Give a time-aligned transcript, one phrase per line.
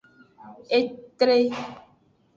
[0.79, 1.37] Etre.